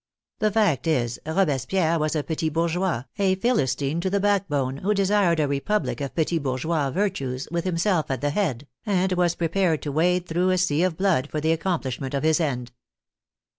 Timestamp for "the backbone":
4.09-4.77